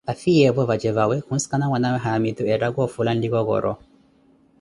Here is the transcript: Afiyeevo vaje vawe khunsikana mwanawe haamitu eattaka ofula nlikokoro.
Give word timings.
Afiyeevo 0.11 0.61
vaje 0.69 0.89
vawe 0.97 1.15
khunsikana 1.25 1.65
mwanawe 1.71 1.97
haamitu 2.05 2.41
eattaka 2.45 2.79
ofula 2.87 3.11
nlikokoro. 3.15 3.73